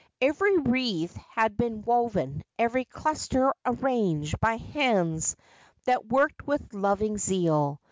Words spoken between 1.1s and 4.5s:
had been woven, every cluster arranged,